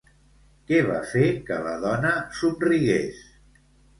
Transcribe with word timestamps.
Què 0.69 0.79
va 0.87 0.95
fer 1.09 1.25
que 1.49 1.59
la 1.67 1.75
dona 1.85 2.13
somrigués? 2.39 3.23